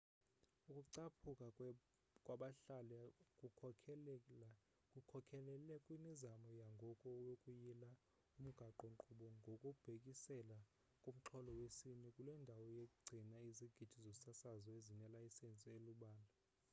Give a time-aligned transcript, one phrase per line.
[0.69, 1.47] ukucaphuka
[2.23, 2.99] kwabahlali
[4.93, 7.89] kukhokelele kwimizamo yangoku yokuyila
[8.39, 10.57] umgaqo-nkqubo ngokubhekisele
[11.03, 16.27] kumxholo wesini kule ndawo igcina izigidi zosasazo ezinelayisensi elubala